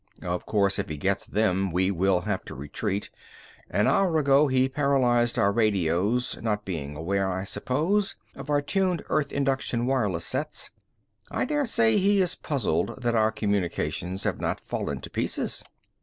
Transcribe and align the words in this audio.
Of 0.23 0.47
course, 0.47 0.79
if 0.79 0.89
he 0.89 0.97
gets 0.97 1.27
them 1.27 1.69
we 1.69 1.91
will 1.91 2.21
have 2.21 2.43
to 2.45 2.55
retreat. 2.55 3.11
An 3.69 3.85
hour 3.85 4.17
ago 4.17 4.47
he 4.47 4.67
paralyzed 4.67 5.37
our 5.37 5.51
radios, 5.51 6.39
not 6.41 6.65
being 6.65 6.95
aware, 6.95 7.31
I 7.31 7.43
suppose, 7.43 8.15
of 8.35 8.49
our 8.49 8.63
tuned 8.63 9.03
earth 9.09 9.31
induction 9.31 9.85
wireless 9.85 10.25
sets. 10.25 10.71
I 11.29 11.45
daresay 11.45 11.97
he 11.97 12.19
is 12.19 12.33
puzzled 12.33 13.03
that 13.03 13.13
our 13.13 13.31
communications 13.31 14.23
have 14.23 14.41
not 14.41 14.59
fallen 14.59 15.01
to 15.01 15.09
pieces." 15.11 15.63